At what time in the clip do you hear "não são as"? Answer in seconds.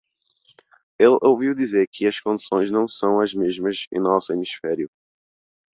2.71-3.35